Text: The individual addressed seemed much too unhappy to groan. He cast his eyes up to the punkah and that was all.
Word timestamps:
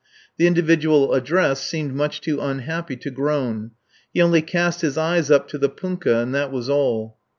The 0.37 0.47
individual 0.47 1.13
addressed 1.13 1.63
seemed 1.63 1.93
much 1.93 2.21
too 2.21 2.41
unhappy 2.41 2.95
to 2.95 3.11
groan. 3.11 3.69
He 4.11 4.41
cast 4.41 4.81
his 4.81 4.97
eyes 4.97 5.29
up 5.29 5.47
to 5.49 5.59
the 5.59 5.69
punkah 5.69 6.23
and 6.23 6.33
that 6.33 6.51
was 6.51 6.67
all. 6.71 7.19